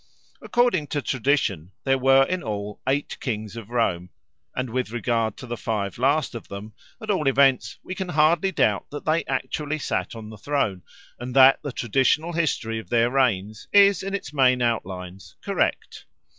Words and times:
According 0.41 0.87
to 0.87 1.01
tradition, 1.03 1.73
there 1.83 1.99
were 1.99 2.23
in 2.23 2.41
all 2.41 2.81
eight 2.89 3.19
kings 3.19 3.55
of 3.55 3.69
Rome, 3.69 4.09
and 4.55 4.71
with 4.71 4.89
regard 4.89 5.37
to 5.37 5.45
the 5.45 5.55
five 5.55 5.99
last 5.99 6.33
of 6.33 6.47
them, 6.47 6.73
at 6.99 7.11
all 7.11 7.27
events, 7.27 7.77
we 7.83 7.93
can 7.93 8.09
hardly 8.09 8.51
doubt 8.51 8.89
that 8.89 9.05
they 9.05 9.23
actually 9.25 9.77
sat 9.77 10.15
on 10.15 10.31
the 10.31 10.37
throne, 10.39 10.81
and 11.19 11.35
that 11.35 11.59
the 11.61 11.71
traditional 11.71 12.33
history 12.33 12.79
of 12.79 12.89
their 12.89 13.11
reigns 13.11 13.67
is, 13.71 14.01
in 14.01 14.15
its 14.15 14.33
main 14.33 14.59
outlines, 14.59 15.35
correct. 15.39 16.07